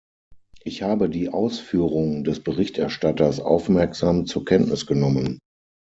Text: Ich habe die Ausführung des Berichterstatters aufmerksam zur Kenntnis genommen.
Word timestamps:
Ich 0.63 0.81
habe 0.81 1.09
die 1.11 1.29
Ausführung 1.29 2.23
des 2.23 2.39
Berichterstatters 2.43 3.39
aufmerksam 3.39 4.25
zur 4.25 4.45
Kenntnis 4.45 4.87
genommen. 4.87 5.37